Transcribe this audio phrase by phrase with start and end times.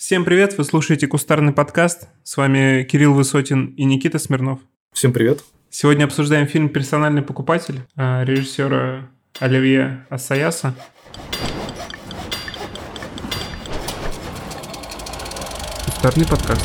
[0.00, 2.08] Всем привет, вы слушаете Кустарный подкаст.
[2.24, 4.58] С вами Кирилл Высотин и Никита Смирнов.
[4.94, 5.44] Всем привет.
[5.68, 9.10] Сегодня обсуждаем фильм «Персональный покупатель» а, режиссера
[9.40, 10.74] Оливье Ассаяса.
[15.84, 16.64] Кустарный подкаст.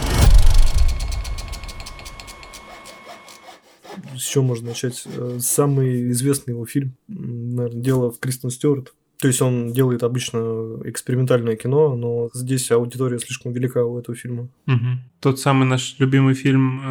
[4.16, 5.04] С чего можно начать?
[5.08, 8.94] Э, самый известный его фильм, наверное, «Дело в Кристен Стюарт».
[9.20, 14.50] То есть он делает обычно экспериментальное кино, но здесь аудитория слишком велика у этого фильма.
[14.68, 14.88] Угу.
[15.22, 16.82] Тот самый наш любимый фильм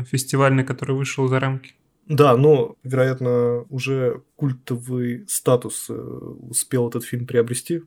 [0.00, 1.72] э, фестивальный, который вышел за рамки.
[2.08, 7.82] Да, но, вероятно, уже культовый статус э, успел этот фильм приобрести.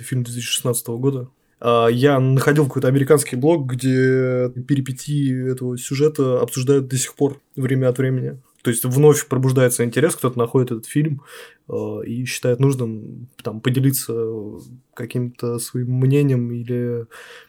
[0.00, 1.28] Фильм 2016 года.
[1.60, 7.88] А, я находил какой-то американский блог, где перипетии этого сюжета обсуждают до сих пор время
[7.88, 8.40] от времени.
[8.62, 11.22] То есть вновь пробуждается интерес, кто-то находит этот фильм
[11.68, 11.72] э,
[12.06, 14.14] и считает нужным там, поделиться
[14.94, 17.06] каким-то своим мнением или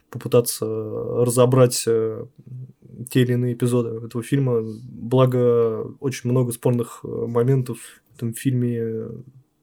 [0.09, 2.25] попытаться разобрать э,
[3.09, 4.63] те или иные эпизоды этого фильма.
[4.63, 7.77] Благо, очень много спорных э, моментов
[8.11, 9.07] в этом фильме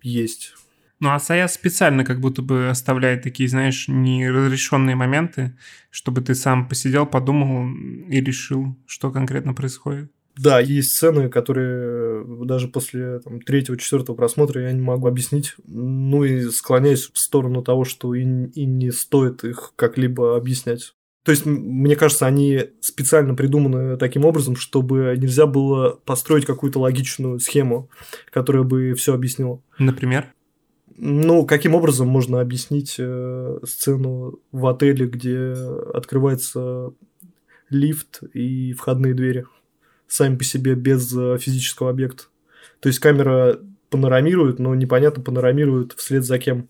[0.03, 0.55] есть.
[1.01, 5.57] Ну, а Саяс специально как будто бы оставляет такие, знаешь, неразрешенные моменты,
[5.91, 7.75] чтобы ты сам посидел, подумал
[8.07, 10.13] и решил, что конкретно происходит.
[10.43, 15.55] Да, есть сцены, которые даже после там, третьего, четвертого просмотра я не могу объяснить.
[15.67, 20.95] Ну и склоняюсь в сторону того, что и, и не стоит их как-либо объяснять.
[21.25, 27.39] То есть, мне кажется, они специально придуманы таким образом, чтобы нельзя было построить какую-то логичную
[27.39, 27.91] схему,
[28.31, 29.61] которая бы все объяснила.
[29.79, 30.33] Например?
[30.97, 35.53] Ну, каким образом можно объяснить э, сцену в отеле, где
[35.93, 36.93] открывается
[37.69, 39.45] лифт и входные двери?
[40.11, 42.25] Сами по себе без э, физического объекта.
[42.81, 43.59] То есть камера
[43.91, 46.69] панорамирует, но непонятно панорамирует вслед за кем.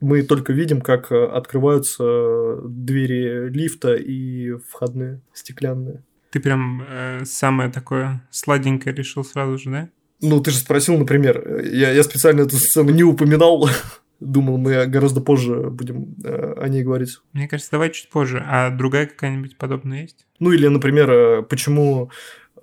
[0.00, 6.02] Мы только видим, как э, открываются э, двери лифта и входные стеклянные.
[6.30, 9.88] Ты прям э, самое такое сладенькое решил сразу же, да?
[10.20, 11.62] Ну, ты же спросил, например.
[11.64, 13.68] Я, я специально эту сцену не упоминал.
[14.20, 17.18] Думал, мы гораздо позже будем о ней говорить.
[17.34, 18.42] Мне кажется, давай чуть позже.
[18.46, 20.26] А другая какая-нибудь подобная есть?
[20.40, 22.10] Ну, или, например, почему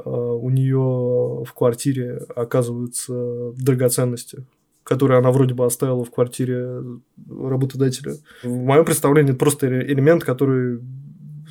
[0.04, 4.46] у нее в квартире оказываются драгоценности,
[4.84, 6.82] которые она вроде бы оставила в квартире
[7.30, 8.16] работодателя.
[8.44, 10.80] В моем представлении это просто элемент, который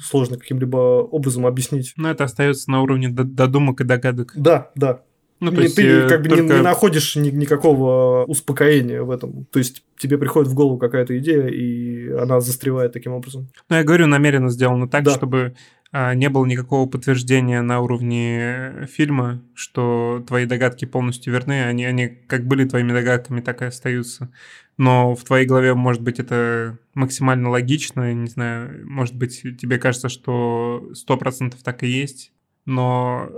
[0.03, 1.95] сложно каким-либо образом объяснить.
[1.97, 4.33] Но это остается на уровне додумок и догадок.
[4.37, 5.03] Да, да.
[5.43, 6.45] Ну, то есть ты э, как бы только...
[6.45, 9.45] не, не находишь ни, никакого успокоения в этом.
[9.47, 13.49] То есть тебе приходит в голову какая-то идея, и она застревает таким образом.
[13.69, 15.11] Ну, я говорю, намеренно сделано так, да.
[15.11, 15.55] чтобы
[15.93, 22.47] не было никакого подтверждения на уровне фильма, что твои догадки полностью верны, они, они как
[22.47, 24.33] были твоими догадками, так и остаются.
[24.79, 30.09] Но в твоей голове, может быть, это максимально логично, не знаю, может быть, тебе кажется,
[30.09, 32.33] что сто процентов так и есть,
[32.65, 33.29] но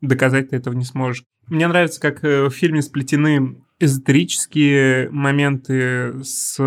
[0.00, 1.24] доказать ты этого не сможешь.
[1.46, 6.58] Мне нравится, как э, в фильме сплетены эзотерические моменты с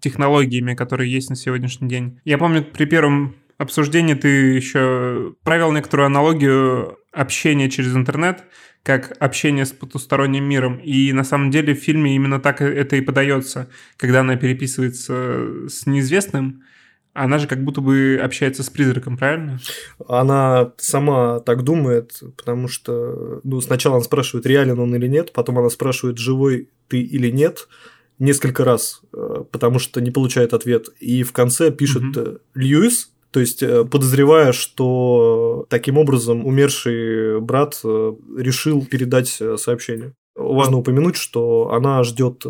[0.00, 2.20] технологиями, которые есть на сегодняшний день.
[2.24, 8.44] Я помню, при первом обсуждении ты еще провел некоторую аналогию общения через интернет,
[8.82, 10.78] как общение с потусторонним миром.
[10.78, 15.86] И на самом деле в фильме именно так это и подается, когда она переписывается с
[15.86, 16.62] неизвестным,
[17.14, 19.60] она же как будто бы общается с призраком, правильно?
[20.08, 25.58] Она сама так думает, потому что ну, сначала она спрашивает, реален он или нет, потом
[25.58, 27.68] она спрашивает, живой ты или нет,
[28.18, 30.88] несколько раз, э, потому что не получает ответ.
[30.98, 32.38] И в конце пишет угу.
[32.54, 40.12] Льюис, то есть, э, подозревая, что таким образом умерший брат э, решил передать э, сообщение.
[40.36, 42.44] Важно упомянуть, что она ждет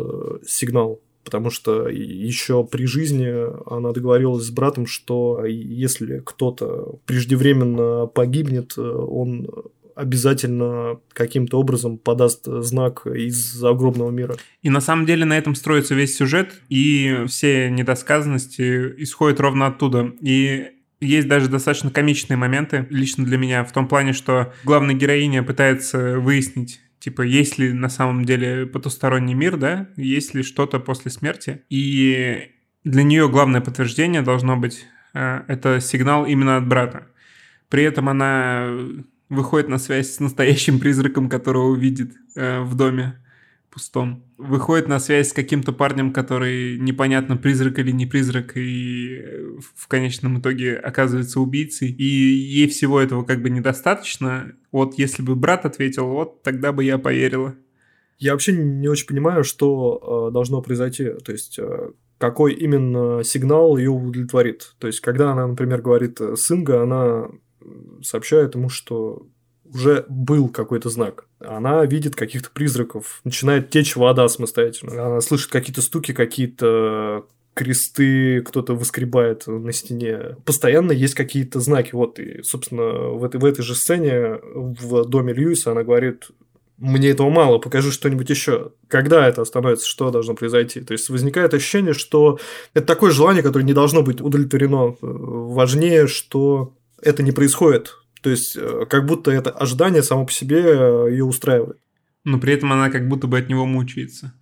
[0.45, 3.33] сигнал, потому что еще при жизни
[3.67, 9.47] она договорилась с братом, что если кто-то преждевременно погибнет, он
[9.95, 14.35] обязательно каким-то образом подаст знак из загробного мира.
[14.61, 20.11] И на самом деле на этом строится весь сюжет, и все недосказанности исходят ровно оттуда.
[20.21, 25.43] И есть даже достаточно комичные моменты лично для меня в том плане, что главная героиня
[25.43, 31.11] пытается выяснить, типа, есть ли на самом деле потусторонний мир, да, есть ли что-то после
[31.11, 31.61] смерти.
[31.69, 32.51] И
[32.83, 37.07] для нее главное подтверждение должно быть э, это сигнал именно от брата.
[37.69, 38.69] При этом она
[39.29, 43.21] выходит на связь с настоящим призраком, которого увидит э, в доме
[43.69, 44.24] пустом.
[44.37, 49.23] Выходит на связь с каким-то парнем, который непонятно, призрак или не призрак, и
[49.73, 51.89] в конечном итоге оказывается убийцей.
[51.89, 54.51] И ей всего этого как бы недостаточно.
[54.73, 57.55] Вот если бы брат ответил, вот тогда бы я поверила.
[58.17, 61.11] Я вообще не очень понимаю, что э, должно произойти.
[61.23, 64.75] То есть, э, какой именно сигнал ее удовлетворит.
[64.79, 67.29] То есть, когда она, например, говорит Синга, она
[68.01, 69.27] сообщает ему, что
[69.73, 71.25] уже был какой-то знак.
[71.39, 75.05] Она видит каких-то призраков, начинает течь вода самостоятельно.
[75.05, 80.37] Она слышит какие-то стуки, какие-то кресты кто-то выскребает на стене.
[80.45, 81.91] Постоянно есть какие-то знаки.
[81.93, 86.27] Вот, и, собственно, в этой, в этой же сцене в доме Льюиса она говорит,
[86.77, 88.73] мне этого мало, покажи что-нибудь еще.
[88.89, 90.81] Когда это становится, что должно произойти?
[90.81, 92.37] То есть возникает ощущение, что
[92.73, 94.95] это такое желание, которое не должно быть удовлетворено.
[95.01, 97.95] Важнее, что это не происходит.
[98.25, 101.77] То есть э, как будто это ожидание само по себе э, ее устраивает.
[102.23, 104.33] Но при этом она как будто бы от него мучается.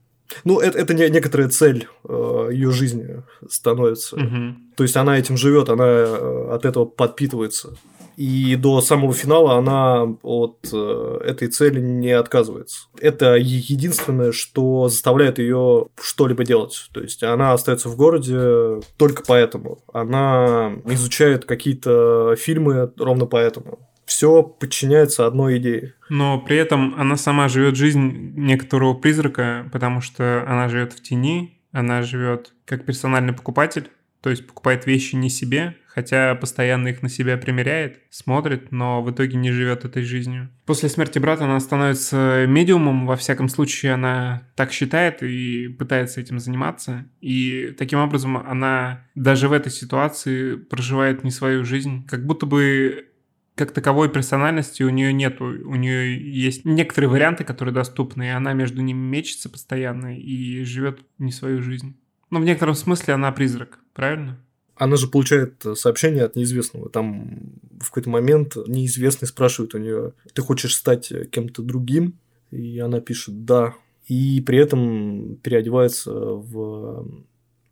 [0.46, 4.16] Ну, это, это не, некоторая цель э, ее жизни становится.
[4.16, 4.56] Угу.
[4.78, 7.76] То есть она этим живет, она э, от этого подпитывается.
[8.18, 12.88] И до самого финала она от э, этой цели не отказывается.
[13.00, 16.90] Это единственное, что заставляет ее что-либо делать.
[16.94, 19.80] То есть она остается в городе только поэтому.
[19.92, 25.96] Она изучает какие-то фильмы ровно поэтому все подчиняется одной идее.
[26.10, 31.60] Но при этом она сама живет жизнь некоторого призрака, потому что она живет в тени,
[31.72, 33.90] она живет как персональный покупатель,
[34.22, 39.12] то есть покупает вещи не себе, хотя постоянно их на себя примеряет, смотрит, но в
[39.12, 40.50] итоге не живет этой жизнью.
[40.66, 46.40] После смерти брата она становится медиумом, во всяком случае она так считает и пытается этим
[46.40, 47.06] заниматься.
[47.22, 53.08] И таким образом она даже в этой ситуации проживает не свою жизнь, как будто бы
[53.56, 55.46] как таковой персональности у нее нету.
[55.46, 61.02] У нее есть некоторые варианты, которые доступны, и она между ними мечется постоянно и живет
[61.20, 61.96] не свою жизнь.
[62.32, 64.43] Но в некотором смысле она призрак, правильно?
[64.76, 66.90] Она же получает сообщение от неизвестного.
[66.90, 72.18] Там в какой-то момент неизвестный спрашивает у нее, ты хочешь стать кем-то другим?
[72.52, 73.76] И она пишет «да».
[74.08, 77.08] И при этом переодевается в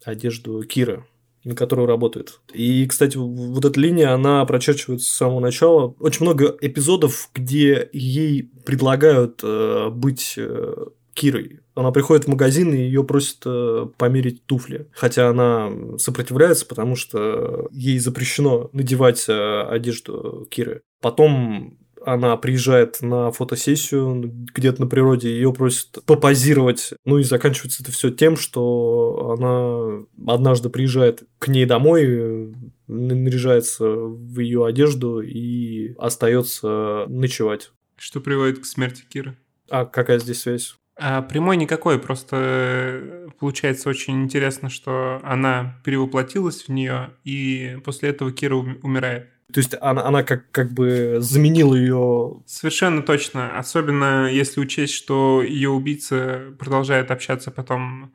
[0.04, 1.06] одежду Кира,
[1.44, 2.40] на которую работает.
[2.54, 5.96] И, кстати, вот эта линия, она прочерчивается с самого начала.
[6.00, 10.74] Очень много эпизодов, где ей предлагают э, быть э,
[11.14, 11.61] Кирой.
[11.76, 14.88] Она приходит в магазин и ее просят э, померить туфли.
[14.94, 20.82] Хотя она сопротивляется, потому что ей запрещено надевать э, одежду Киры.
[21.00, 26.94] Потом она приезжает на фотосессию где-то на природе, ее просят попозировать.
[27.06, 32.54] Ну и заканчивается это все тем, что она однажды приезжает к ней домой,
[32.88, 37.72] наряжается в ее одежду и остается ночевать.
[37.98, 39.38] Что приводит к смерти Киры?
[39.70, 40.76] А какая здесь связь?
[41.04, 48.32] А прямой никакой, просто получается очень интересно, что она перевоплотилась в нее, и после этого
[48.32, 49.28] Кира умирает.
[49.52, 52.44] То есть она, она как, как бы заменила ее.
[52.46, 53.58] Совершенно точно.
[53.58, 58.14] Особенно если учесть, что ее убийца продолжает общаться потом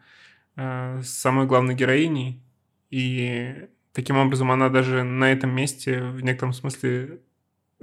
[0.55, 2.41] э, с самой главной героиней.
[2.91, 7.19] И таким образом она даже на этом месте в некотором смысле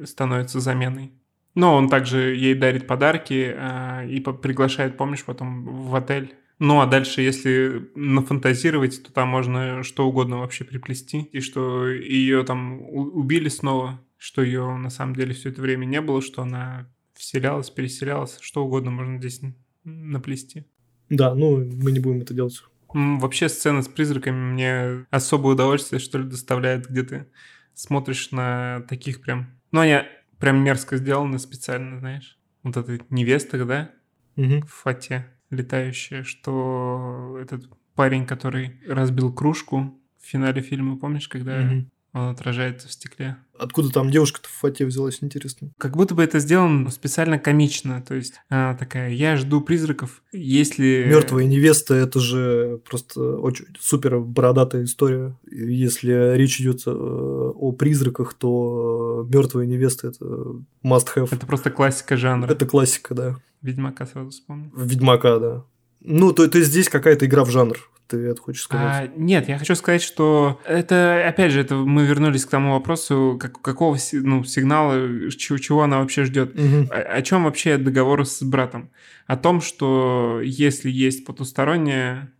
[0.02, 1.12] становится заменой.
[1.56, 6.86] Но он также ей дарит подарки э, и приглашает, помнишь, потом в отель ну а
[6.86, 11.20] дальше, если нафантазировать, то там можно что угодно вообще приплести.
[11.34, 16.00] И что ее там убили снова, что ее на самом деле все это время не
[16.00, 19.42] было, что она вселялась, переселялась, что угодно можно здесь
[19.84, 20.66] наплести.
[21.10, 22.64] Да, ну мы не будем это делать.
[22.94, 27.28] Вообще сцена с призраками мне особое удовольствие, что ли, доставляет, где ты
[27.74, 29.60] смотришь на таких прям...
[29.72, 30.04] Ну, они
[30.40, 32.40] прям мерзко сделаны специально, знаешь.
[32.64, 33.92] Вот эта невеста, да?
[34.36, 34.66] Угу.
[34.66, 41.86] В фате летающая, что этот парень, который разбил кружку в финале фильма, помнишь, когда угу.
[42.14, 43.38] Он отражается в стекле?
[43.58, 45.72] Откуда там девушка-то в фате взялась, интересно?
[45.78, 51.06] Как будто бы это сделано специально комично, то есть она такая, я жду призраков, если...
[51.08, 55.38] Мертвая невеста, это же просто очень супер бородатая история.
[55.50, 60.26] Если речь идет э, о призраках, то мертвая невеста это
[60.84, 61.30] must have.
[61.32, 62.52] Это просто классика жанра.
[62.52, 63.36] Это классика, да.
[63.62, 64.72] Ведьмака сразу вспомнил.
[64.76, 65.66] Ведьмака, да.
[66.04, 67.78] Ну, то, то есть здесь какая-то игра в жанр
[68.14, 69.10] ты это хочешь сказать?
[69.10, 73.38] А, нет, я хочу сказать, что это, опять же, это мы вернулись к тому вопросу,
[73.42, 76.54] как, какого ну, сигнала, чего, чего она вообще ждет.
[76.54, 76.90] Угу.
[76.92, 78.92] О, о чем вообще договор с братом?
[79.26, 82.32] О том, что если есть потустороннее,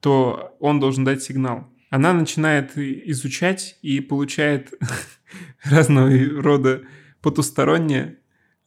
[0.00, 1.66] то он должен дать сигнал.
[1.90, 4.74] Она начинает изучать и получает
[5.64, 6.82] разного рода
[7.20, 8.18] потустороннее,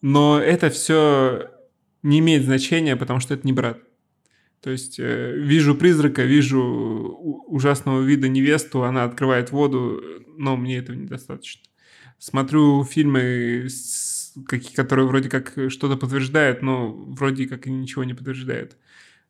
[0.01, 1.51] но это все
[2.03, 3.79] не имеет значения, потому что это не брат.
[4.61, 6.61] То есть э, вижу призрака, вижу
[7.47, 10.01] ужасного вида невесту, она открывает воду,
[10.37, 11.61] но мне этого недостаточно.
[12.17, 13.67] Смотрю фильмы,
[14.45, 18.75] какие, которые вроде как что-то подтверждают, но вроде как и ничего не подтверждают.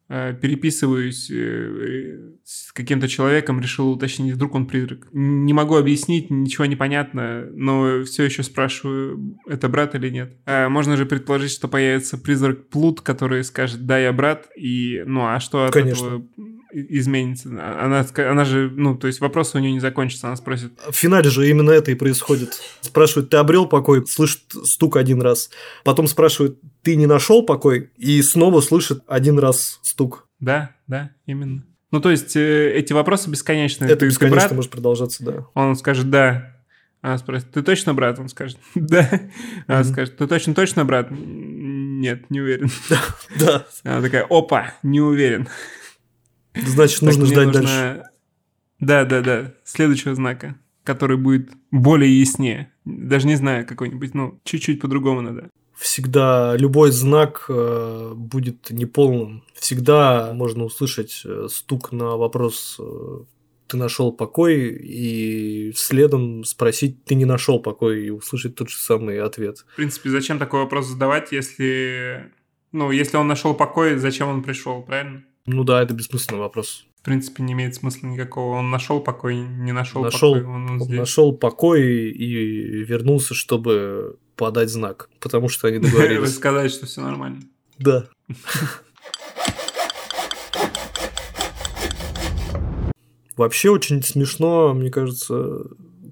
[0.10, 5.08] Э, переписываюсь э, с каким-то человеком, решил уточнить, вдруг он призрак.
[5.14, 10.38] Не могу объяснить, ничего не понятно, но все еще спрашиваю, это брат или нет.
[10.46, 15.26] А можно же предположить, что появится призрак Плут, который скажет, да, я брат, и ну
[15.26, 16.06] а что от Конечно.
[16.06, 16.26] этого
[16.72, 17.50] изменится?
[17.50, 20.72] Она, она же, ну, то есть вопросы у нее не закончатся, она спросит.
[20.90, 22.62] В финале же именно это и происходит.
[22.82, 24.06] Спрашивают, ты обрел покой?
[24.08, 25.50] Слышит стук один раз.
[25.84, 27.92] Потом спрашивают, ты не нашел покой?
[27.98, 30.28] И снова слышит один раз стук.
[30.40, 31.66] Да, да, именно.
[31.92, 33.86] Ну, то есть, э, эти вопросы бесконечны.
[33.86, 34.56] Это ты, бесконечно ты брат?
[34.56, 35.46] может продолжаться, да.
[35.56, 36.56] Он скажет «да».
[37.02, 39.10] Она спросит «ты точно брат?» Он скажет «да».
[39.68, 39.84] Она mm-hmm.
[39.86, 42.70] скажет «ты точно-точно брат?» Нет, не уверен.
[43.40, 43.66] Да.
[43.84, 45.48] Она такая «опа, не уверен».
[46.66, 47.62] Значит, нужно ждать нужно...
[47.62, 48.04] дальше.
[48.80, 49.54] Да, да, да.
[49.64, 52.72] Следующего знака, который будет более яснее.
[52.86, 55.50] Даже не знаю, какой-нибудь, ну, чуть-чуть по-другому надо.
[55.76, 59.44] Всегда любой знак э, будет неполным.
[59.54, 63.24] Всегда можно услышать э, стук на вопрос э,
[63.70, 69.22] ты нашел покой, и следом спросить, ты не нашел покой, и услышать тот же самый
[69.22, 69.60] ответ.
[69.74, 72.32] В принципе, зачем такой вопрос задавать, если,
[72.72, 75.24] ну, если он нашел покой, зачем он пришел, правильно?
[75.52, 76.86] Ну да, это бессмысленный вопрос.
[77.02, 78.58] В принципе, не имеет смысла никакого.
[78.58, 80.48] Он нашел покой, не нашел, нашел покой.
[80.48, 86.36] Он, он, он нашел покой и вернулся, чтобы подать знак, потому что они договорились.
[86.36, 87.42] Сказать, что все нормально.
[87.80, 88.08] Да.
[93.36, 95.62] Вообще очень смешно, мне кажется,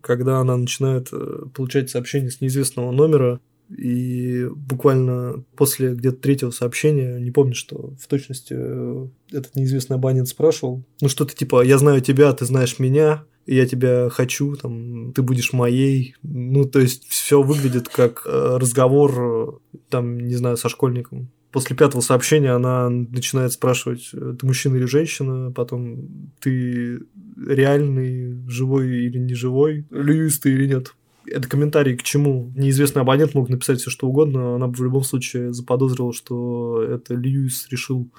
[0.01, 7.19] когда она начинает э, получать сообщение с неизвестного номера, и буквально после где-то третьего сообщения,
[7.19, 12.01] не помню, что в точности э, этот неизвестный абонент спрашивал, ну что-то типа «я знаю
[12.01, 16.15] тебя, ты знаешь меня», я тебя хочу, там, ты будешь моей.
[16.21, 21.31] Ну, то есть все выглядит как э, разговор, там, не знаю, со школьником.
[21.51, 26.99] После пятого сообщения она начинает спрашивать, ты мужчина или женщина, потом ты
[27.37, 30.93] реальный, живой или не живой, Льюис ты или нет
[31.27, 32.51] это комментарий к чему?
[32.55, 37.13] Неизвестный абонент мог написать все что угодно, она бы в любом случае заподозрила, что это
[37.13, 38.09] Льюис решил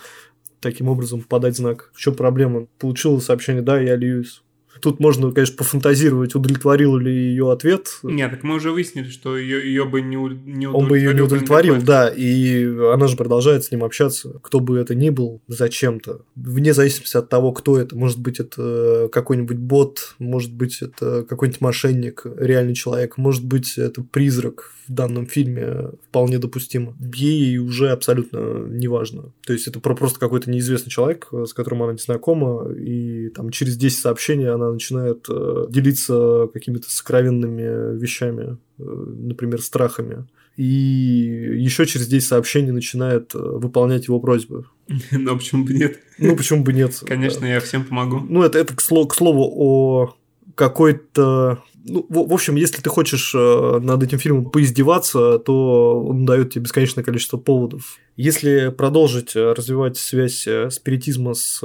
[0.60, 1.90] таким образом подать знак.
[1.94, 2.66] В чем проблема?
[2.78, 4.42] Получила сообщение, да, я Льюис.
[4.80, 7.99] Тут можно, конечно, пофантазировать, удовлетворил ли ее ответ.
[8.02, 10.76] Нет, так мы уже выяснили, что ее, ее бы не, не удовлетворил.
[10.76, 14.78] Он бы ее не удовлетворил, да, и она же продолжает с ним общаться, кто бы
[14.78, 16.23] это ни был, зачем-то.
[16.37, 17.97] Вне зависимости от того, кто это.
[17.97, 24.02] Может быть, это какой-нибудь бот, может быть, это какой-нибудь мошенник, реальный человек, может быть, это
[24.02, 26.97] призрак в данном фильме вполне допустимо.
[27.14, 29.32] Ей уже абсолютно неважно.
[29.47, 33.76] То есть это просто какой-то неизвестный человек, с которым она не знакома, и там через
[33.76, 40.26] 10 сообщений она начинает э, делиться какими-то сокровенными вещами, э, например, страхами.
[40.56, 44.66] И еще через 10 сообщений начинает э, выполнять его просьбы.
[45.12, 45.98] Ну, почему бы нет?
[46.18, 47.00] Ну, почему бы нет?
[47.06, 48.20] Конечно, я всем помогу.
[48.28, 50.14] Ну, это, это к, слову, к слову о
[50.54, 56.52] какой-то ну, в, в общем, если ты хочешь над этим фильмом поиздеваться, то он дает
[56.52, 57.98] тебе бесконечное количество поводов.
[58.16, 61.60] Если продолжить развивать связь спиритизма с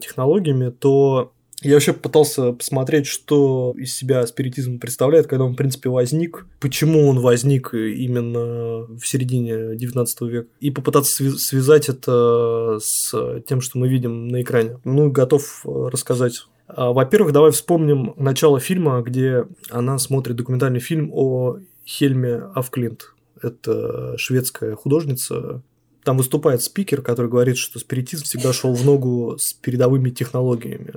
[0.00, 5.88] технологиями, то я вообще пытался посмотреть, что из себя спиритизм представляет, когда он, в принципе,
[5.88, 13.60] возник, почему он возник именно в середине 19 века, и попытаться связать это с тем,
[13.60, 14.78] что мы видим на экране.
[14.84, 21.58] Ну, готов рассказать а, во-первых, давай вспомним начало фильма, где она смотрит документальный фильм о
[21.86, 23.14] Хельме Авклинт.
[23.40, 25.62] Это шведская художница.
[26.04, 30.94] Там выступает спикер, который говорит, что спиритизм всегда шел в ногу с передовыми технологиями.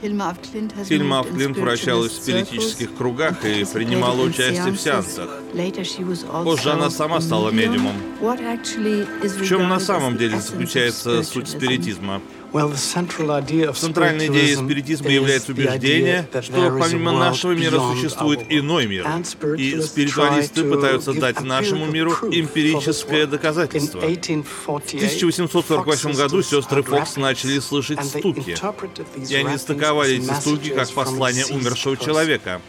[0.00, 5.28] Хельма Афклинт вращалась в спиритических кругах и принимала участие в сеансах.
[6.44, 7.94] Позже она сама стала медиумом.
[8.20, 12.20] В чем на самом деле заключается суть спиритизма?
[12.52, 19.06] Центральной идеей спиритизма является убеждение, что помимо нашего мира существует иной мир,
[19.56, 24.00] и спиритуалисты пытаются дать нашему миру эмпирическое доказательство.
[24.00, 28.56] В 1848 году сестры Фокс начали слышать стуки,
[29.28, 32.60] и они стыковали эти стуки как послание умершего человека.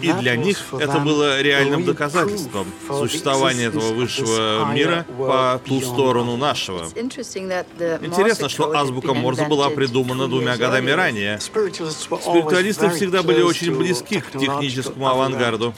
[0.00, 6.86] И для них это было реальным доказательством существования этого высшего мира по ту сторону нашего.
[6.96, 11.40] Интересно, что азбука Морзе была придумана двумя годами ранее.
[11.40, 15.74] Спиритуалисты всегда были очень близки к техническому авангарду.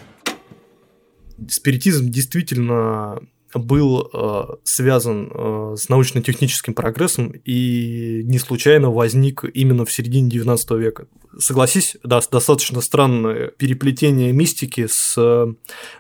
[1.49, 3.21] Спиритизм действительно
[3.55, 10.71] был э, связан э, с научно-техническим прогрессом и не случайно возник именно в середине 19
[10.73, 11.07] века.
[11.39, 15.53] Согласись, да, достаточно странное переплетение мистики с э,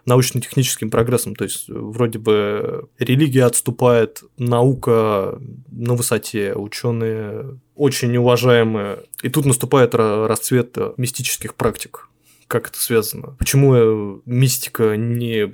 [0.07, 1.35] научно-техническим прогрессом.
[1.35, 5.39] То есть, вроде бы религия отступает, наука
[5.71, 9.05] на высоте, ученые очень уважаемые.
[9.23, 12.09] И тут наступает расцвет мистических практик
[12.55, 13.35] как это связано?
[13.41, 15.49] Почему э, мистика не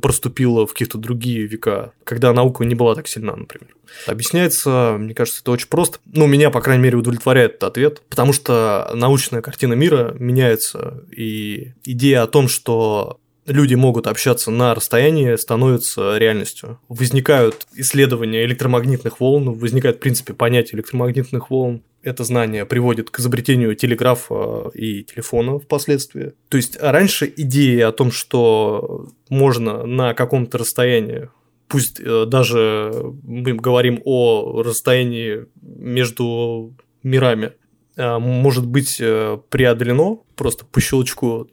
[0.00, 3.68] проступила в какие-то другие века, когда наука не была так сильна, например?
[4.06, 5.98] Объясняется, мне кажется, это очень просто.
[6.06, 11.74] Ну, меня, по крайней мере, удовлетворяет этот ответ, потому что научная картина мира меняется, и
[11.84, 16.78] идея о том, что люди могут общаться на расстоянии, становится реальностью.
[16.88, 21.82] Возникают исследования электромагнитных волн, возникает, в принципе, понятие электромагнитных волн.
[22.02, 26.34] Это знание приводит к изобретению телеграфа и телефона впоследствии.
[26.48, 31.28] То есть раньше идея о том, что можно на каком-то расстоянии
[31.68, 37.52] пусть э, даже мы говорим о расстоянии между мирами,
[37.96, 41.48] э, может быть э, преодолено просто по щелчку,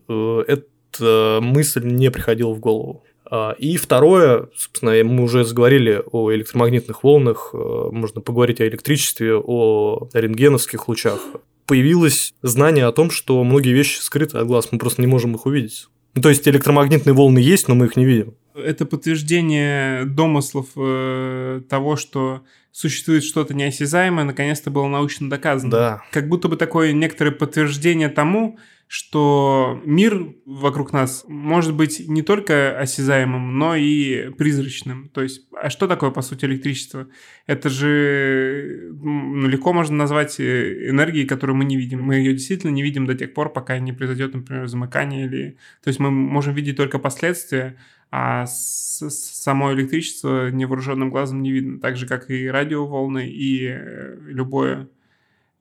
[0.47, 3.03] это э, мысль не приходила в голову.
[3.33, 7.57] А, и второе, собственно, мы уже заговорили о электромагнитных волнах, э,
[7.91, 11.19] можно поговорить о электричестве, о рентгеновских лучах.
[11.65, 15.47] Появилось знание о том, что многие вещи скрыты от глаз, мы просто не можем их
[15.47, 15.87] увидеть.
[16.13, 18.35] Ну, то есть электромагнитные волны есть, но мы их не видим.
[18.53, 25.71] Это подтверждение домыслов э, того, что существует что-то неосязаемое, наконец-то было научно доказано.
[25.71, 26.03] Да.
[26.11, 32.77] Как будто бы такое некоторое подтверждение тому, что мир вокруг нас может быть не только
[32.79, 35.09] осязаемым, но и призрачным.
[35.09, 37.07] То есть, а что такое, по сути, электричество?
[37.47, 42.03] Это же ну, легко можно назвать э, энергией, которую мы не видим.
[42.03, 45.25] Мы ее действительно не видим до тех пор, пока не произойдет, например, замыкание.
[45.25, 45.57] Или...
[45.83, 47.77] То есть мы можем видеть только последствия,
[48.11, 51.79] а само электричество невооруженным глазом не видно.
[51.79, 54.87] Так же, как и радиоволны, и э, любое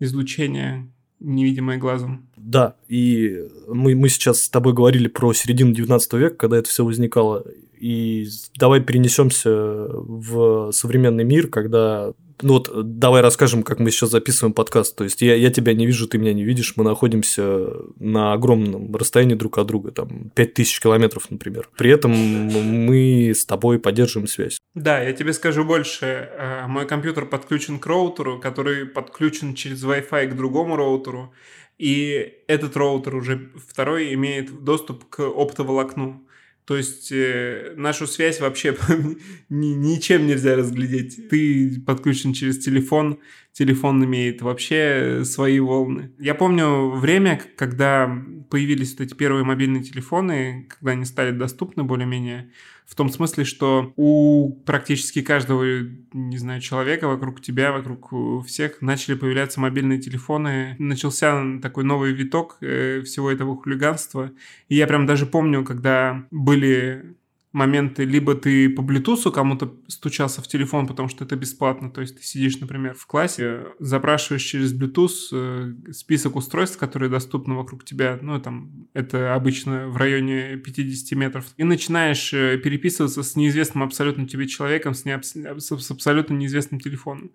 [0.00, 0.91] излучение,
[1.23, 2.29] невидимое глазом.
[2.37, 6.85] Да, и мы, мы сейчас с тобой говорили про середину 19 века, когда это все
[6.85, 7.45] возникало.
[7.79, 8.26] И
[8.57, 14.97] давай перенесемся в современный мир, когда ну вот давай расскажем, как мы сейчас записываем подкаст.
[14.97, 16.75] То есть я, я тебя не вижу, ты меня не видишь.
[16.77, 21.69] Мы находимся на огромном расстоянии друг от друга, там 5000 километров, например.
[21.77, 24.59] При этом мы с тобой поддерживаем связь.
[24.75, 26.07] Да, я тебе скажу больше.
[26.07, 31.33] Э, мой компьютер подключен к роутеру, который подключен через Wi-Fi к другому роутеру.
[31.79, 36.27] И этот роутер уже второй имеет доступ к оптоволокну.
[36.64, 38.77] То есть э, нашу связь вообще
[39.48, 41.29] ни, ничем нельзя разглядеть.
[41.29, 43.18] Ты подключен через телефон,
[43.53, 46.12] телефон имеет вообще свои волны.
[46.18, 48.11] Я помню время, когда
[48.48, 52.53] появились вот эти первые мобильные телефоны, когда они стали доступны более-менее,
[52.92, 55.64] в том смысле, что у практически каждого,
[56.12, 58.12] не знаю, человека вокруг тебя, вокруг
[58.44, 60.76] всех начали появляться мобильные телефоны.
[60.78, 64.31] Начался такой новый виток э, всего этого хулиганства.
[64.68, 67.16] И я прям даже помню, когда были
[67.53, 72.17] моменты, либо ты по Bluetooth кому-то стучался в телефон, потому что это бесплатно, то есть
[72.17, 78.19] ты сидишь, например, в классе, запрашиваешь через Bluetooth э, список устройств, которые доступны вокруг тебя,
[78.23, 84.27] ну, там, это обычно в районе 50 метров, и начинаешь э, переписываться с неизвестным абсолютно
[84.27, 87.33] тебе человеком, с, не, с абсолютно неизвестным телефоном.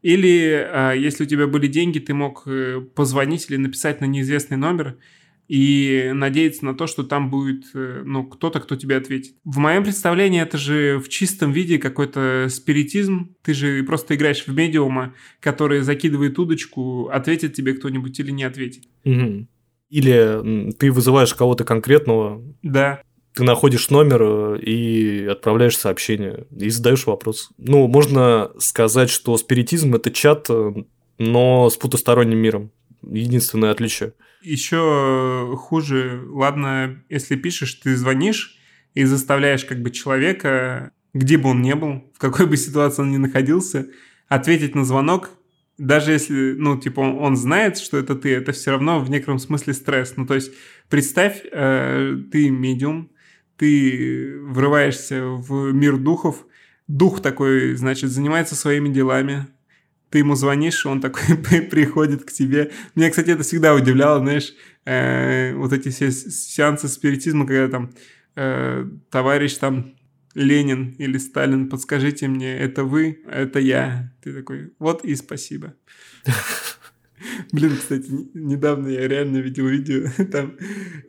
[0.00, 2.46] Или, э, если у тебя были деньги, ты мог
[2.94, 4.96] позвонить или написать на неизвестный номер,
[5.48, 9.34] и надеяться на то, что там будет э, ну, кто-то, кто тебе ответит.
[9.44, 13.34] В моем представлении это же в чистом виде какой-то спиритизм.
[13.42, 18.84] Ты же просто играешь в медиума, который закидывает удочку, ответит тебе кто-нибудь или не ответит.
[19.04, 19.46] Угу.
[19.88, 22.42] Или ты вызываешь кого-то конкретного.
[22.62, 23.00] Да.
[23.32, 27.50] Ты находишь номер э, и отправляешь сообщение и задаешь вопрос.
[27.56, 30.74] Ну, можно сказать, что спиритизм это чат, э,
[31.16, 32.70] но с потусторонним миром.
[33.02, 34.12] Единственное отличие.
[34.42, 38.58] Еще хуже, ладно, если пишешь, ты звонишь
[38.94, 43.10] и заставляешь как бы человека, где бы он ни был, в какой бы ситуации он
[43.10, 43.88] ни находился,
[44.28, 45.30] ответить на звонок,
[45.78, 49.38] даже если, ну, типа, он, он знает, что это ты, это все равно в некотором
[49.38, 50.14] смысле стресс.
[50.16, 50.52] Ну, то есть,
[50.88, 53.10] представь, э, ты медиум,
[53.56, 56.44] ты врываешься в мир духов,
[56.88, 59.46] дух такой, значит, занимается своими делами,
[60.10, 61.36] ты ему звонишь, он такой
[61.70, 62.70] приходит к тебе.
[62.94, 67.90] Меня, кстати, это всегда удивляло, знаешь, э, вот эти все сеансы спиритизма, когда там
[68.36, 69.94] э, товарищ там
[70.34, 74.12] Ленин или Сталин, подскажите мне, это вы, это я.
[74.22, 75.74] Ты такой, вот и спасибо.
[77.52, 80.56] Блин, кстати, недавно я реально видел видео, там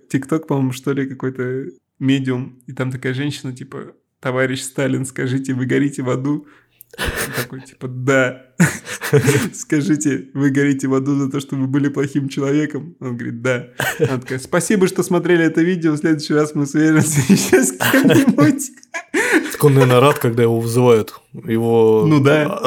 [0.10, 1.68] ТикТок, по-моему, что ли, какой-то
[2.00, 6.48] медиум, и там такая женщина, типа, товарищ Сталин, скажите, вы горите в аду?
[7.36, 8.42] Такой, типа, да.
[9.54, 12.96] Скажите, вы горите в аду за то, что вы были плохим человеком?
[13.00, 13.68] Он говорит, да.
[14.00, 15.94] Она такая, спасибо, что смотрели это видео.
[15.94, 18.72] В следующий раз мы свяжемся еще с кем-нибудь.
[19.52, 21.14] Так он, наверное, рад, когда его вызывают.
[21.34, 22.06] Его...
[22.08, 22.62] Ну да.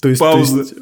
[0.00, 0.52] То есть, Пауза.
[0.52, 0.74] то есть,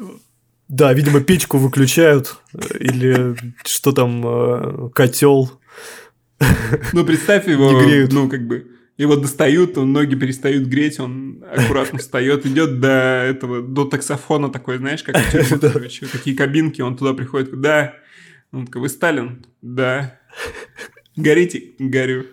[0.67, 2.37] да, видимо, печку выключают
[2.79, 5.51] или что там, котел.
[6.91, 7.71] Ну, представь его,
[8.11, 13.61] ну, как бы, его достают, он ноги перестают греть, он аккуратно встает, идет до этого,
[13.61, 15.57] до таксофона такой, знаешь, как у
[16.11, 17.95] такие кабинки, он туда приходит, да,
[18.51, 19.45] он такой, вы Сталин?
[19.61, 20.19] Да.
[21.15, 21.71] Горите?
[21.79, 22.25] Горю.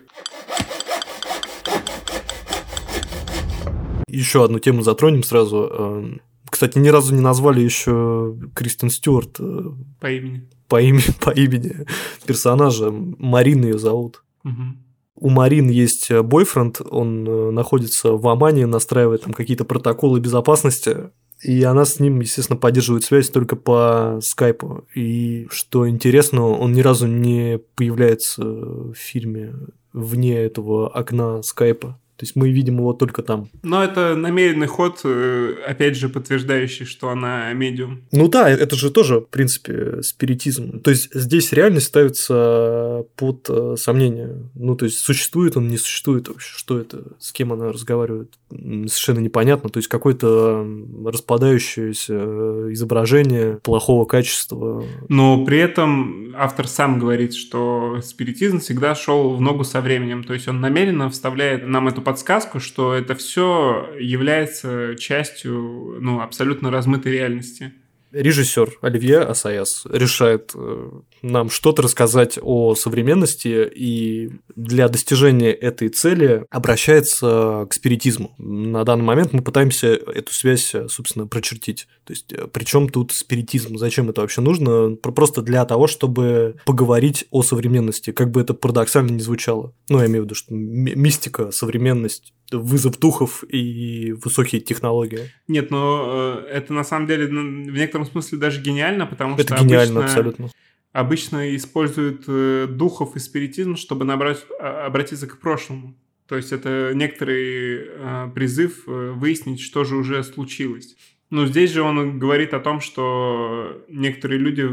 [4.07, 5.57] Еще одну тему затронем сразу.
[5.71, 9.61] Эм, Кстати, ни разу не назвали еще Кристен Стюарт э,
[9.99, 10.49] По имени.
[10.67, 11.85] по имени, по имени
[12.25, 12.91] персонажа.
[12.91, 14.23] Марин ее зовут.
[14.43, 14.83] Мгм.
[15.21, 21.11] У Марин есть э, бойфренд, он э, находится в Омане, настраивает там какие-то протоколы безопасности,
[21.43, 24.83] и она с ним, естественно, поддерживает связь только по скайпу.
[24.95, 29.53] И что интересно, он ни разу не появляется в фильме
[29.93, 32.00] вне этого окна скайпа.
[32.21, 33.49] То есть мы видим его только там.
[33.63, 38.03] Но это намеренный ход, э, опять же, подтверждающий, что она медиум.
[38.11, 40.81] Ну да, это же тоже, в принципе, спиритизм.
[40.81, 44.35] То есть здесь реальность ставится под э, сомнение.
[44.53, 49.17] Ну, то есть существует он, не существует вообще, что это, с кем она разговаривает, совершенно
[49.17, 49.71] непонятно.
[49.71, 50.63] То есть какое-то
[51.03, 54.83] распадающееся э, изображение плохого качества.
[55.09, 60.23] Но при этом автор сам говорит, что спиритизм всегда шел в ногу со временем.
[60.23, 66.69] То есть он намеренно вставляет нам эту подсказку, что это все является частью ну, абсолютно
[66.69, 67.71] размытой реальности.
[68.11, 76.45] Режиссер Оливье Асаяс решает э, нам что-то рассказать о современности и для достижения этой цели
[76.49, 78.33] обращается к спиритизму.
[78.37, 81.87] На данный момент мы пытаемся эту связь, э, собственно, прочертить.
[82.05, 83.77] То есть, причем тут спиритизм?
[83.77, 84.95] Зачем это вообще нужно?
[84.95, 89.73] Про- Просто для того, чтобы поговорить о современности, как бы это парадоксально не звучало.
[89.89, 95.31] Ну, я имею в виду, что ми- мистика, современность, вызов духов и высокие технологии.
[95.47, 97.31] Нет, но э, это на самом деле в
[97.77, 100.49] некотором смысле даже гениально, потому Это что гениально обычно, абсолютно.
[100.91, 105.97] Обычно используют э, духов и спиритизм, чтобы набрать, а, обратиться к прошлому.
[106.27, 110.95] То есть это некоторый э, призыв э, выяснить, что же уже случилось.
[111.29, 114.69] Но здесь же он говорит о том, что некоторые люди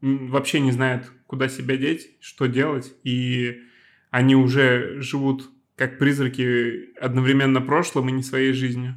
[0.00, 3.60] вообще не знают, куда себя деть, что делать, и
[4.10, 8.96] они уже живут как призраки одновременно прошлым и не своей жизнью.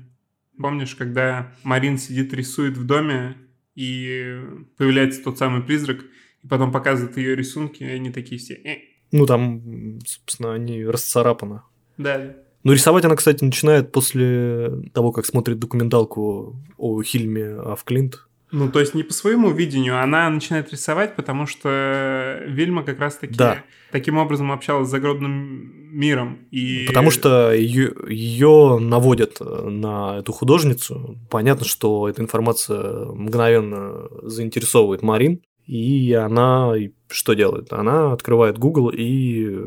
[0.57, 3.37] Помнишь, когда Марин сидит, рисует в доме,
[3.75, 4.39] и
[4.77, 6.03] появляется тот самый призрак,
[6.43, 8.55] и потом показывает ее рисунки, и они такие все...
[8.55, 8.77] «Э».
[9.11, 11.61] Ну, там, собственно, они расцарапаны.
[11.97, 12.35] Да.
[12.63, 18.25] Ну, рисовать она, кстати, начинает после того, как смотрит документалку о Хильме Афклинт.
[18.51, 23.33] Ну, то есть не по своему видению, она начинает рисовать, потому что Вильма как раз-таки
[23.35, 23.63] Да.
[23.91, 26.37] таким образом общалась с загробным миром.
[26.51, 26.85] И...
[26.87, 31.17] Потому что ее, наводят на эту художницу.
[31.31, 35.41] Понятно, что эта информация мгновенно заинтересовывает Марин.
[35.65, 36.73] И она
[37.09, 37.71] что делает?
[37.71, 39.59] Она открывает Google и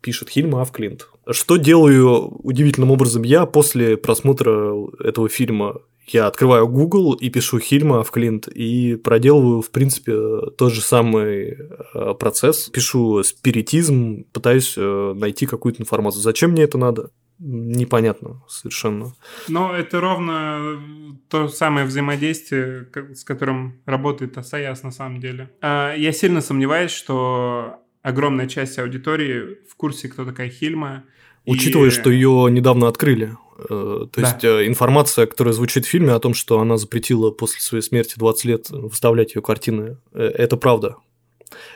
[0.00, 1.08] пишет Хильма Афклинт.
[1.30, 5.76] Что делаю удивительным образом я после просмотра этого фильма?
[6.08, 10.16] Я открываю Google и пишу Хильма Афклинт и проделываю, в принципе,
[10.58, 11.56] тот же самый
[11.94, 12.68] э, процесс.
[12.70, 16.20] Пишу спиритизм, пытаюсь э, найти какую-то информацию.
[16.20, 17.10] Зачем мне это надо?
[17.44, 19.14] Непонятно совершенно.
[19.48, 20.80] Но это ровно
[21.28, 25.50] то самое взаимодействие, с которым работает Асаяс на самом деле.
[25.60, 31.02] А, Я сильно сомневаюсь, что огромная часть аудитории в курсе, кто такая Хильма.
[31.44, 33.36] И- Учитывая, что ее недавно открыли.
[33.58, 37.60] Э, То есть э, информация, которая звучит в фильме о том, что она запретила после
[37.60, 40.96] своей смерти 20 лет выставлять ее картины, э, это правда.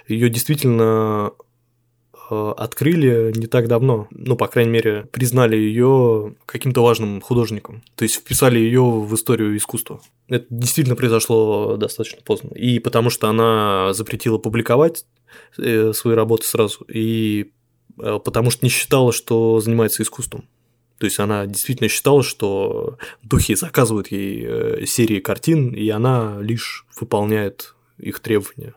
[0.07, 1.33] Ее действительно
[2.31, 4.09] открыли не так давно.
[4.11, 7.83] Ну, по крайней мере, признали ее каким-то важным художником.
[7.95, 10.01] То есть вписали ее в историю искусства.
[10.29, 12.55] Это действительно произошло достаточно поздно.
[12.55, 15.05] И потому что она запретила публиковать
[15.59, 17.53] э, свои работы сразу, и
[18.01, 20.45] э, потому что не считала, что занимается искусством.
[20.99, 26.87] То есть она действительно считала, что духи заказывают ей э, серии картин, и она лишь
[26.99, 28.75] выполняет их требования.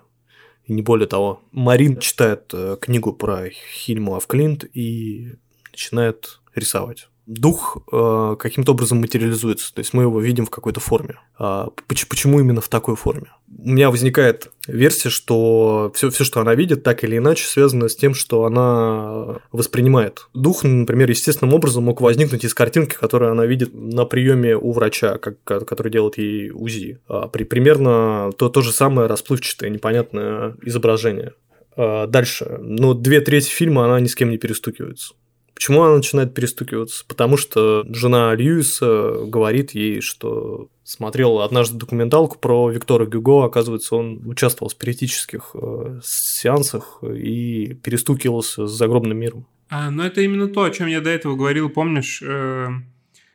[0.70, 1.42] И не более того.
[1.52, 5.34] Марин читает э, книгу про Хильму Афклинт и
[5.72, 7.09] начинает рисовать.
[7.30, 11.16] Дух э, каким-то образом материализуется, то есть мы его видим в какой-то форме.
[11.40, 13.28] Э, почему именно в такой форме?
[13.48, 17.96] У меня возникает версия, что все, все, что она видит, так или иначе связано с
[17.96, 20.28] тем, что она воспринимает.
[20.34, 25.20] Дух, например, естественным образом мог возникнуть из картинки, которую она видит на приеме у врача,
[25.20, 27.00] как, который делает ей УЗИ.
[27.08, 31.34] А при, примерно то, то же самое расплывчатое, непонятное изображение.
[31.76, 32.58] А дальше.
[32.60, 35.14] Ну, две трети фильма она ни с кем не перестукивается.
[35.60, 37.04] Почему она начинает перестукиваться?
[37.06, 44.26] Потому что жена Льюиса говорит ей, что смотрел однажды документалку про Виктора Гюго, оказывается, он
[44.26, 49.48] участвовал в спиритических э, сеансах и перестукивался с загробным миром.
[49.70, 52.70] А, ну, это именно то, о чем я до этого говорил, помнишь, э,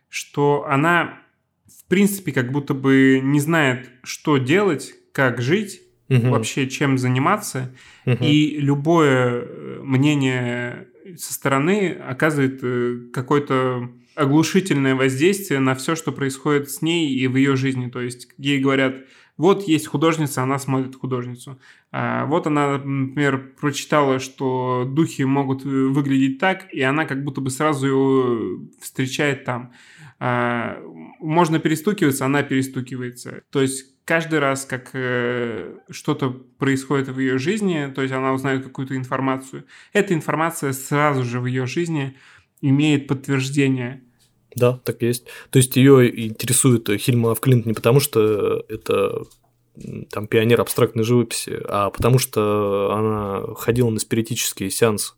[0.09, 1.19] что она,
[1.67, 6.31] в принципе, как будто бы не знает, что делать, как жить, угу.
[6.31, 7.71] вообще чем заниматься,
[8.07, 8.25] угу.
[8.25, 16.71] и любое э, мнение со стороны оказывает э, какое-то оглушительное воздействие на все, что происходит
[16.71, 17.89] с ней и в ее жизни.
[17.89, 18.97] То есть ей говорят,
[19.37, 21.59] вот есть художница, она смотрит художницу.
[21.91, 27.41] А вот она, например, прочитала, что духи могут э, выглядеть так, и она как будто
[27.41, 29.73] бы сразу его встречает там.
[30.21, 30.81] А
[31.25, 33.43] можно перестукиваться, она перестукивается.
[33.51, 38.65] То есть каждый раз, как э, что-то происходит в ее жизни, то есть она узнает
[38.65, 42.17] какую-то информацию, эта информация сразу же в ее жизни
[42.61, 44.03] имеет подтверждение.
[44.55, 45.27] Да, так есть.
[45.51, 49.25] То есть ее интересует Хильма Клинт не потому, что это
[50.11, 55.15] там пионер абстрактной живописи, а потому что она ходила на спиритические сеансы.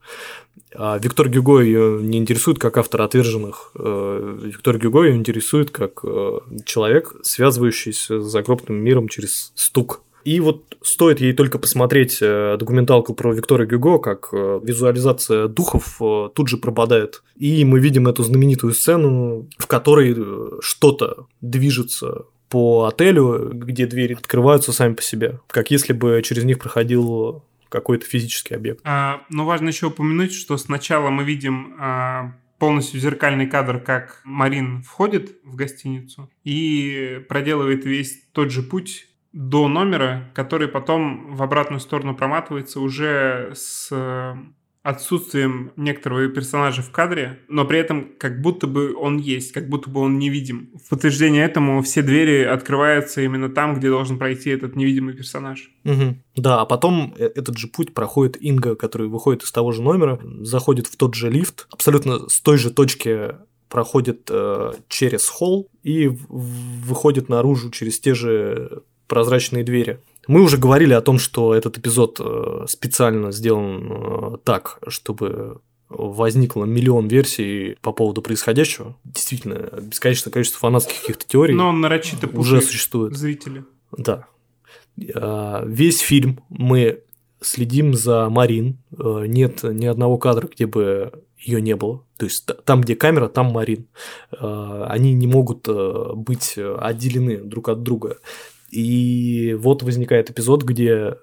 [0.74, 3.72] А Виктор Гюго ее не интересует как автор отверженных.
[3.78, 10.02] Э, Виктор Гюго ее интересует как э, человек, связывающийся с загробным миром через стук.
[10.24, 15.98] И вот стоит ей только посмотреть э, документалку про Виктора Гюго, как визуализация духов
[16.34, 17.22] тут же пропадает.
[17.36, 20.16] И мы видим эту знаменитую сцену, в которой
[20.60, 22.24] что-то движется
[22.56, 28.06] по отелю, где двери открываются сами по себе, как если бы через них проходил какой-то
[28.06, 28.80] физический объект.
[28.84, 34.82] А, но важно еще упомянуть, что сначала мы видим а, полностью зеркальный кадр, как Марин
[34.82, 41.80] входит в гостиницу и проделывает весь тот же путь до номера, который потом в обратную
[41.80, 43.92] сторону проматывается уже с
[44.86, 49.90] отсутствием некоторого персонажа в кадре, но при этом как будто бы он есть, как будто
[49.90, 50.70] бы он невидим.
[50.84, 55.70] В подтверждение этому все двери открываются именно там, где должен пройти этот невидимый персонаж.
[55.84, 56.16] Угу.
[56.36, 60.20] Да, а потом э, этот же путь проходит Инга, который выходит из того же номера,
[60.42, 63.34] заходит в тот же лифт, абсолютно с той же точки
[63.68, 69.98] проходит э, через холл и выходит наружу через те же прозрачные двери.
[70.26, 76.64] Мы уже говорили о том, что этот эпизод э, специально сделан э, так, чтобы возникло
[76.64, 78.96] миллион версий по поводу происходящего.
[79.04, 83.16] Действительно, бесконечное количество фанатских каких-то теорий Но он нарочито уже существует.
[83.16, 83.64] Зрители.
[83.96, 84.26] Да.
[85.14, 87.02] А, весь фильм мы
[87.40, 88.78] следим за Марин.
[88.98, 92.02] Э, нет ни одного кадра, где бы ее не было.
[92.16, 93.86] То есть там, где камера, там Марин.
[94.40, 98.16] Они не могут быть отделены друг от друга.
[98.70, 101.16] И вот возникает эпизод, где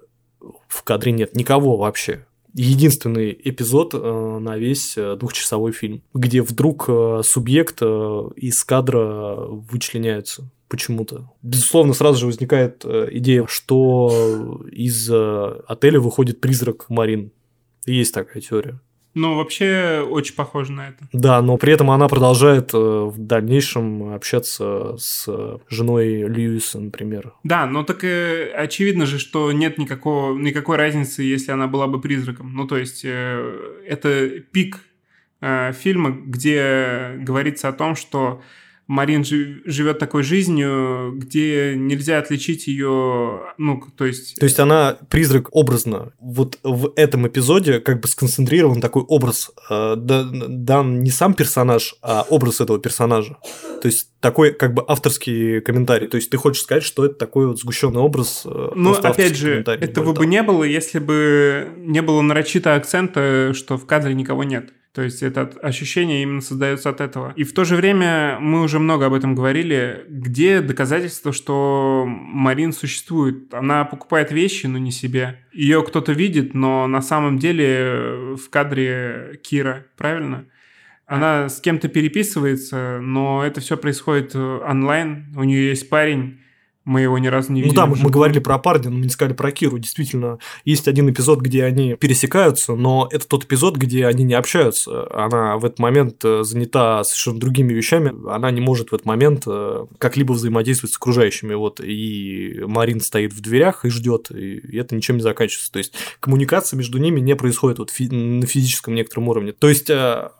[0.68, 2.26] в кадре нет никого вообще.
[2.54, 10.48] Единственный эпизод э, на весь э, двухчасовой фильм, где вдруг э, субъект из кадра вычленяется
[10.68, 11.32] почему-то.
[11.42, 17.32] Безусловно, сразу же возникает идея, что из отеля выходит призрак Марин.
[17.86, 18.80] Есть такая теория.
[19.14, 21.08] Ну, вообще очень похоже на это.
[21.12, 25.28] Да, но при этом она продолжает э, в дальнейшем общаться с
[25.68, 27.32] женой Льюиса, например.
[27.44, 32.00] Да, но так и очевидно же, что нет никакого, никакой разницы, если она была бы
[32.00, 32.52] призраком.
[32.54, 34.80] Ну, то есть, э, это пик
[35.40, 38.42] э, фильма, где говорится о том, что
[38.86, 44.36] Марин живет такой жизнью, где нельзя отличить ее, ну, то есть...
[44.38, 46.12] То есть она призрак образно.
[46.20, 52.26] Вот в этом эпизоде как бы сконцентрирован такой образ, э, дан не сам персонаж, а
[52.28, 53.38] образ этого персонажа.
[53.80, 56.08] То есть такой как бы авторский комментарий.
[56.08, 58.42] То есть ты хочешь сказать, что это такой вот сгущенный образ.
[58.44, 63.78] Э, ну, опять же, этого бы не было, если бы не было нарочито акцента, что
[63.78, 64.70] в кадре никого нет.
[64.94, 67.32] То есть это ощущение именно создается от этого.
[67.34, 70.04] И в то же время мы уже много об этом говорили.
[70.08, 73.52] Где доказательства, что Марин существует?
[73.52, 75.40] Она покупает вещи, но не себе.
[75.52, 80.46] Ее кто-то видит, но на самом деле в кадре Кира, правильно?
[81.06, 85.26] Она с кем-то переписывается, но это все происходит онлайн.
[85.36, 86.38] У нее есть парень,
[86.84, 87.74] Мы его ни разу не видели.
[87.74, 89.78] Ну да, мы, мы говорили про парня, но мы не сказали про Киру.
[89.78, 95.06] Действительно, есть один эпизод, где они пересекаются, но это тот эпизод, где они не общаются.
[95.10, 98.12] Она в этот момент э, занята совершенно другими вещами.
[98.30, 101.54] Она не может в этот момент э, как-либо взаимодействовать с окружающими.
[101.54, 105.72] Вот, и Марин стоит в дверях и ждет, и это ничем не заканчивается.
[105.72, 109.52] То есть коммуникация между ними не происходит вот фи- на физическом некотором уровне.
[109.52, 110.30] То есть Э,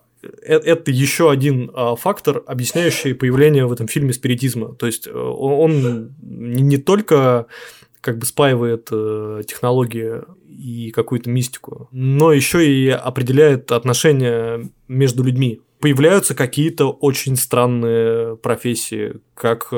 [0.43, 4.75] это еще один а, фактор, объясняющий появление в этом фильме спиритизма.
[4.75, 7.47] То есть э, он не только
[8.01, 15.61] как бы спаивает э, технологии и какую-то мистику, но еще и определяет отношения между людьми.
[15.81, 19.69] Появляются какие-то очень странные профессии, как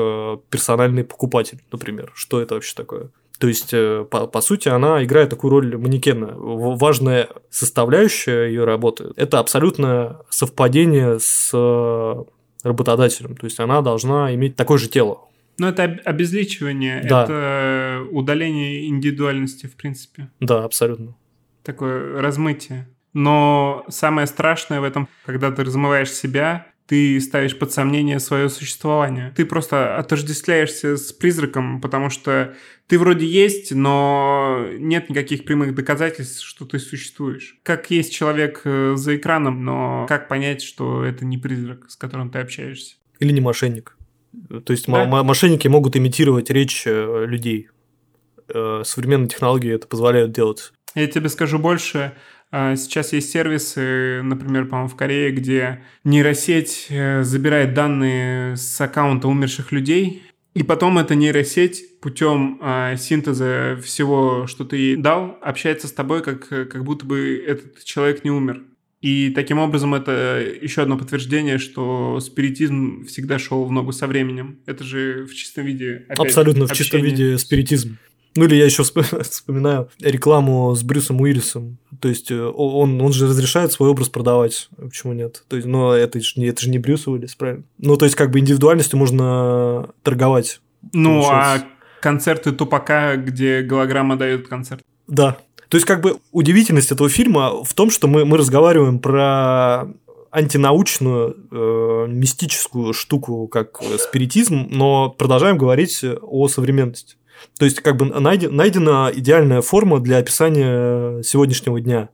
[0.49, 2.11] персональный покупатель, например.
[2.15, 3.09] Что это вообще такое?
[3.39, 6.33] То есть, э, по, по сути, она играет такую роль манекена.
[6.35, 12.23] Важная составляющая ее работы– это абсолютное совпадение с э,
[12.63, 13.35] работодателем.
[13.35, 15.27] То есть, она должна иметь такое же тело.
[15.59, 17.23] Ну, это обезличивание, да.
[17.23, 20.29] это удаление индивидуальности, в принципе.
[20.39, 21.15] Да, абсолютно.
[21.63, 22.87] Такое размытие.
[23.13, 29.33] Но самое страшное в этом, когда ты размываешь себя, ты ставишь под сомнение свое существование.
[29.35, 32.55] Ты просто отождествляешься с призраком, потому что
[32.87, 37.57] ты вроде есть, но нет никаких прямых доказательств, что ты существуешь.
[37.63, 42.31] Как есть человек э, за экраном, но как понять, что это не призрак, с которым
[42.31, 42.95] ты общаешься?
[43.19, 43.97] Или не мошенник.
[44.63, 45.05] То есть да?
[45.05, 47.67] мошенники могут имитировать речь э, людей.
[48.47, 50.71] Э, современные технологии это позволяют делать.
[50.95, 52.13] Я тебе скажу больше.
[52.51, 59.27] А, сейчас есть сервисы, например, по-моему, в Корее, где нейросеть э, забирает данные с аккаунта
[59.27, 65.87] умерших людей, и потом эта нейросеть путем а, синтеза всего, что ты ей дал, общается
[65.87, 68.63] с тобой, как, как будто бы этот человек не умер.
[69.01, 74.59] И таким образом это еще одно подтверждение, что спиритизм всегда шел в ногу со временем.
[74.65, 76.05] Это же в чистом виде.
[76.07, 77.97] Опять, Абсолютно в чистом виде спиритизм.
[78.35, 78.83] Ну или я еще
[79.21, 81.77] вспоминаю рекламу с Брюсом Уиллисом.
[81.99, 84.69] То есть э, он, он же разрешает свой образ продавать.
[84.77, 85.43] Почему нет?
[85.47, 87.63] То есть, но это же, это же не Брюс Уиллис, правильно?
[87.77, 90.61] Ну, то есть, как бы индивидуальностью можно торговать.
[90.93, 91.65] Ну, получается.
[91.65, 94.81] а концерты Тупака, где голограмма дает концерт.
[95.07, 95.37] Да.
[95.69, 99.87] То есть, как бы удивительность этого фильма в том, что мы, мы разговариваем про
[100.31, 107.15] антинаучную, э, мистическую штуку, как спиритизм, но продолжаем говорить о современности.
[107.57, 112.09] То есть, как бы найдена идеальная форма для описания сегодняшнего дня.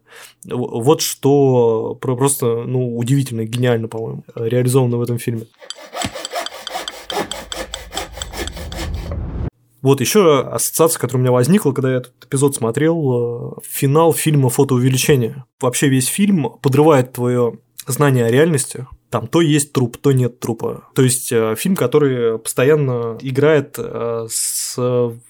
[0.45, 5.47] Вот что просто ну, удивительно, гениально, по-моему, реализовано в этом фильме.
[9.83, 14.49] Вот еще ассоциация, которая у меня возникла, когда я этот эпизод смотрел, э, финал фильма
[14.49, 15.43] «Фотоувеличение».
[15.59, 20.85] Вообще весь фильм подрывает твое знание о реальности, там то есть труп, то нет трупа.
[20.95, 24.75] То есть э, фильм, который постоянно играет э, с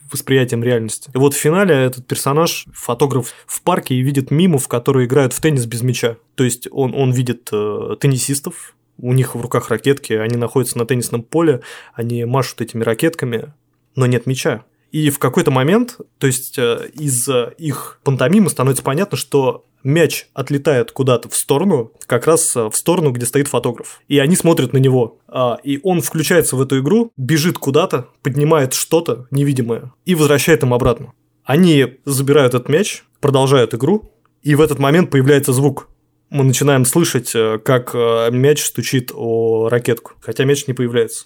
[0.09, 1.11] восприятием реальности.
[1.13, 5.41] И вот в финале этот персонаж, фотограф в парке и видит мимов, которые играют в
[5.41, 6.15] теннис без мяча.
[6.35, 10.85] То есть он, он видит э, теннисистов, у них в руках ракетки, они находятся на
[10.85, 11.59] теннисном поле,
[11.93, 13.53] они машут этими ракетками,
[13.97, 14.63] но нет мяча.
[14.93, 17.27] И в какой-то момент, то есть э, из
[17.57, 23.09] их пантомимы становится понятно, что мяч отлетает куда-то в сторону, как раз э, в сторону,
[23.09, 24.01] где стоит фотограф.
[24.07, 25.17] И они смотрят на него.
[25.27, 30.75] А, и он включается в эту игру, бежит куда-то, поднимает что-то невидимое и возвращает им
[30.75, 31.13] обратно.
[31.43, 35.89] Они забирают этот мяч, продолжают игру, и в этот момент появляется звук.
[36.29, 41.25] Мы начинаем слышать, э, как мяч стучит о ракетку, хотя мяч не появляется.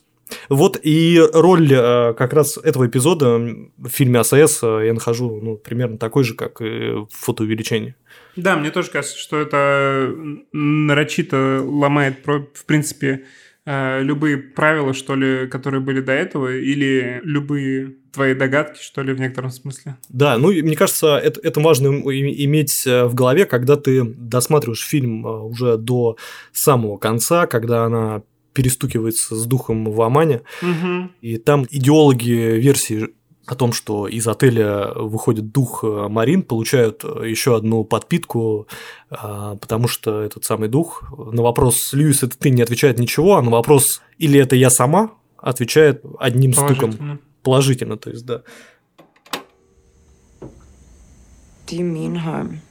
[0.50, 3.38] Вот и роль э, как раз этого эпизода
[3.78, 7.96] в фильме АСС э, я нахожу ну, примерно такой же, как и в фотоувеличении.
[8.36, 10.14] Да, мне тоже кажется, что это
[10.52, 13.26] нарочито ломает, в принципе,
[13.66, 19.14] э, любые правила, что ли, которые были до этого, или любые твои догадки, что ли,
[19.14, 19.98] в некотором смысле.
[20.10, 25.78] Да, ну, мне кажется, это, это важно иметь в голове, когда ты досматриваешь фильм уже
[25.78, 26.18] до
[26.52, 28.24] самого конца, когда она
[28.58, 30.42] перестукивается с духом в Омане.
[30.64, 31.10] Угу.
[31.22, 33.10] И там идеологи версии
[33.46, 38.68] о том, что из отеля выходит дух э, Марин, получают э, еще одну подпитку,
[39.10, 43.42] а, потому что этот самый дух на вопрос «Льюис, это ты?» не отвечает ничего, а
[43.44, 46.92] на вопрос «Или это я сама?» отвечает одним Положительно.
[46.92, 47.20] стуком.
[47.44, 48.42] Положительно, то есть, да.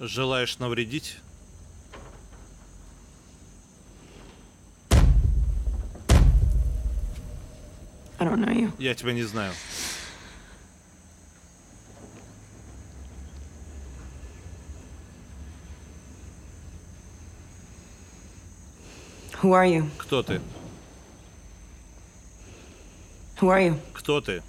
[0.00, 1.18] Желаешь навредить?
[8.18, 8.72] I don't know you.
[8.78, 9.52] Я тебя не знаю.
[19.42, 19.88] Who are you?
[19.98, 20.40] Кто ты?
[23.40, 23.78] Who are you?
[23.92, 24.42] Кто ты?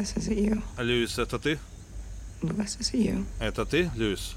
[0.00, 0.62] Lewis, is it you?
[0.78, 1.58] Льюис, это ты?
[2.40, 3.26] Lewis, is you?
[3.38, 4.34] Это ты, Льюис?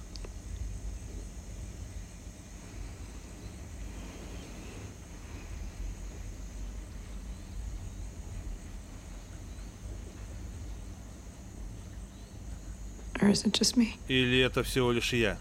[13.22, 13.96] Or is it just me?
[14.10, 15.38] Или это всего лишь я?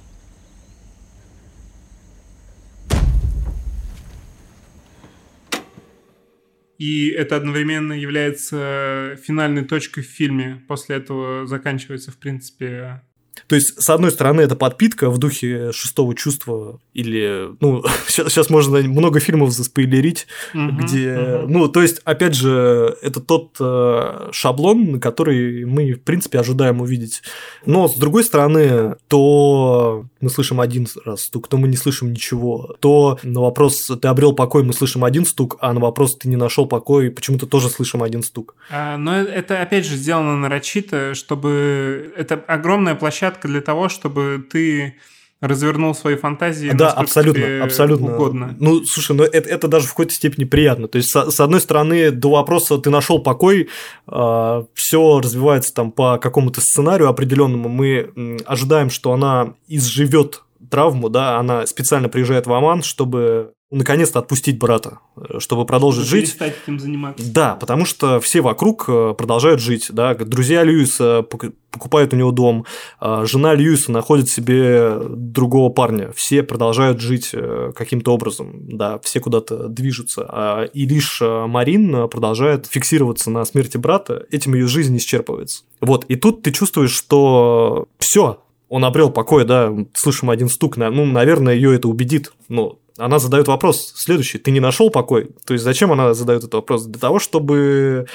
[6.83, 10.65] И это одновременно является финальной точкой в фильме.
[10.67, 13.03] После этого заканчивается, в принципе,
[13.47, 18.79] То есть, с одной стороны, это подпитка в духе шестого чувства, или, ну, сейчас, можно
[18.83, 21.53] много фильмов заспойлерить, Мгм, где, мгм.
[21.53, 27.23] ну, то есть, опять же, это тот э, шаблон, который мы, в принципе, ожидаем увидеть.
[27.65, 32.77] Но, с другой стороны, то мы слышим один раз стук, то мы не слышим ничего.
[32.81, 36.37] То на вопрос «ты обрел покой» мы слышим один стук, а на вопрос «ты не
[36.37, 38.55] нашел покой» почему-то тоже слышим один стук.
[38.71, 42.13] А, Но это, опять же, сделано нарочито, чтобы...
[42.17, 44.95] Это огромная площадка для того, чтобы ты
[45.43, 48.15] развернул свои фантазии Да, абсолютно, абсолютно.
[48.15, 48.57] угодно.
[48.59, 50.89] Ну, слушай, ну это, это даже в какой-то степени приятно.
[50.89, 53.69] То есть, с, с одной стороны, до вопроса ты нашел покой,
[54.07, 57.69] все развивается там по какому-то сценарию определенному.
[57.69, 64.59] Мы ожидаем, что она изживет травму, да, она специально приезжает в Оман, чтобы наконец-то отпустить
[64.59, 66.37] брата, э, чтобы продолжить жить.
[66.39, 67.25] Этим заниматься.
[67.33, 72.31] Да, потому что все вокруг э, продолжают жить, да, друзья Льюиса пок- покупают у него
[72.31, 72.67] дом,
[73.01, 79.21] а жена Льюиса находит себе другого парня, все продолжают жить э, каким-то образом, да, все
[79.21, 84.67] куда-то движутся, а- и лишь э, Марин э, продолжает фиксироваться на смерти брата, этим ее
[84.67, 85.63] жизнь исчерпывается.
[85.81, 88.41] Вот, и тут ты чувствуешь, что все,
[88.73, 93.47] он обрел покой, да, слышим один стук, ну, наверное, ее это убедит, но она задает
[93.47, 95.29] вопрос следующий, ты не нашел покой?
[95.45, 96.87] То есть зачем она задает этот вопрос?
[96.87, 98.07] Для того, чтобы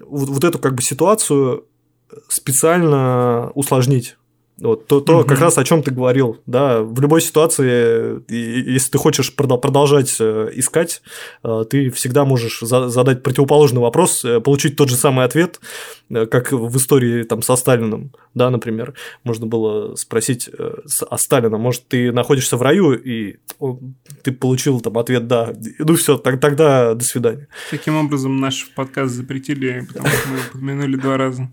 [0.00, 1.66] вот, вот эту как бы ситуацию
[2.26, 4.16] специально усложнить.
[4.58, 5.26] Вот, то, то Мгм.
[5.26, 10.14] как раз о чем ты говорил, да, в любой ситуации, если ты хочешь продо- продолжать
[10.20, 11.02] э, искать,
[11.42, 15.58] э, ты всегда можешь за- задать противоположный вопрос, э, получить тот же самый ответ,
[16.10, 18.92] как в истории там со Сталиным, да, например,
[19.24, 20.50] можно было спросить
[21.08, 23.36] о Сталина, может, ты находишься в раю, и
[24.22, 27.48] ты получил там ответ «да», ну все, тогда до свидания.
[27.70, 31.50] Таким образом, наш подкаст запретили, потому что мы упомянули два раза.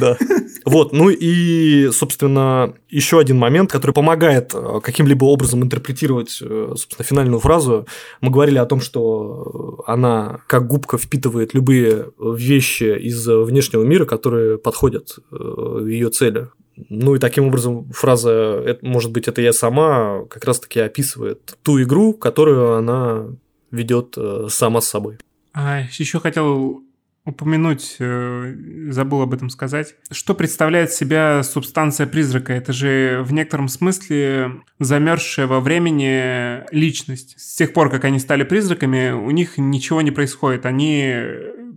[0.00, 0.16] Да.
[0.64, 7.04] Вот, ну и, собственно, еще один момент, который помогает э, каким-либо образом интерпретировать, э, собственно,
[7.04, 7.86] финальную фразу.
[8.20, 14.58] Мы говорили о том, что она как губка впитывает любые вещи из внешнего мира, которые
[14.58, 16.48] подходят э, ее цели.
[16.88, 21.82] Ну и таким образом фраза «Это- «может быть, это я сама» как раз-таки описывает ту
[21.82, 23.26] игру, которую она
[23.70, 25.18] ведет э, сама с собой.
[25.52, 26.82] А еще хотел
[27.24, 28.54] упомянуть, э,
[28.90, 29.94] забыл об этом сказать.
[30.10, 32.52] Что представляет себя субстанция призрака?
[32.52, 37.34] Это же в некотором смысле замерзшая во времени личность.
[37.38, 40.66] С тех пор, как они стали призраками, у них ничего не происходит.
[40.66, 41.14] Они,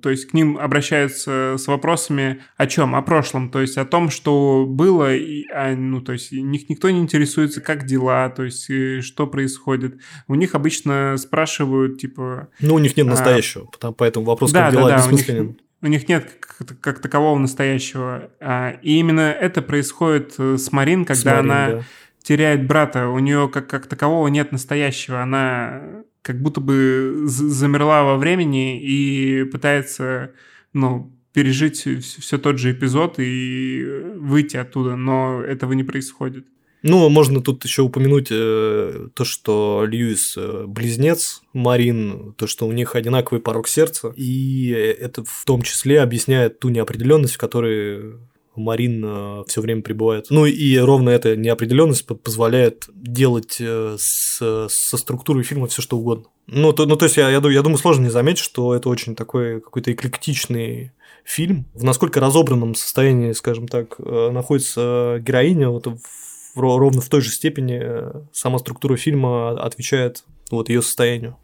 [0.02, 2.96] то есть к ним обращаются с вопросами о чем?
[2.96, 6.90] О прошлом, то есть о том, что было, и, а, ну, то есть них никто
[6.90, 10.00] не интересуется, как дела, то есть э, что происходит.
[10.28, 14.66] У них обычно спрашивают, типа, Ну, у них нет А, настоящего, потому- поэтому вопрос, да,
[14.66, 15.58] как да, дела, да, у них, бессмысленен.
[15.82, 18.30] у них нет как, как такового настоящего.
[18.40, 21.82] А, И именно это происходит э, с Марин, когда С Марин, она да.
[22.24, 23.08] теряет брата.
[23.10, 25.22] У нее как, как такового нет настоящего.
[25.22, 25.82] Она
[26.26, 30.32] как будто бы замерла во времени и пытается,
[30.74, 36.48] ну, пережить все тот же эпизод и выйти оттуда, но этого не происходит.
[36.82, 42.72] Ну, можно тут еще упомянуть э, то, что Льюис э, близнец, Марин, то, что у
[42.72, 48.16] них одинаковый порог сердца, и это в том числе объясняет ту неопределенность, в которой
[48.56, 50.28] Марин все время пребывает.
[50.30, 56.26] Ну и ровно эта неопределенность позволяет делать э, с, со структурой фильма все что угодно.
[56.48, 59.16] Ну, то, ну, то есть я, я, я думаю, сложно не заметить, что это очень
[59.16, 60.92] такой какой-то эклектичный
[61.24, 61.66] фильм.
[61.74, 67.22] В насколько разобранном состоянии, скажем так, э, находится героиня, вот в- ро- ровно в той
[67.22, 71.38] же степени э, сама структура фильма отвечает вот ее состоянию.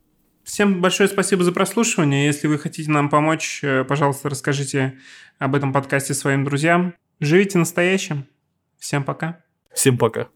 [0.44, 2.26] Всем большое спасибо за прослушивание.
[2.26, 4.98] Если вы хотите нам помочь, э, пожалуйста, расскажите
[5.40, 6.94] об этом подкасте своим друзьям.
[7.22, 8.26] Живите настоящим.
[8.80, 9.44] Всем пока.
[9.72, 10.28] Всем пока.